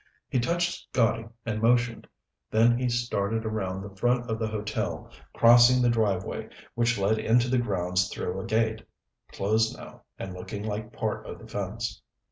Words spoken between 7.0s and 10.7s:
into the grounds through a gate, closed now and looking